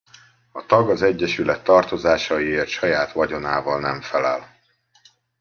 A 0.51 0.65
tag 0.65 0.89
az 0.89 1.01
egyesület 1.01 1.63
tartozásaiért 1.63 2.67
saját 2.67 3.11
vagyonával 3.11 3.79
nem 3.79 4.01
felel. 4.01 4.55